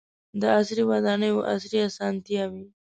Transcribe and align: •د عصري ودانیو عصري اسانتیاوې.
•د 0.39 0.41
عصري 0.55 0.83
ودانیو 0.91 1.45
عصري 1.51 1.79
اسانتیاوې. 1.89 2.63